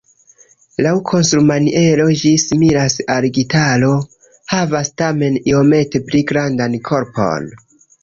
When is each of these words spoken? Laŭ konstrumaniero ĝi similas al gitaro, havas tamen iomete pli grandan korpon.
Laŭ 0.85 0.93
konstrumaniero 1.11 2.07
ĝi 2.23 2.31
similas 2.45 2.97
al 3.17 3.29
gitaro, 3.37 3.93
havas 4.57 4.93
tamen 5.05 5.41
iomete 5.55 6.05
pli 6.11 6.27
grandan 6.35 6.81
korpon. 6.93 7.51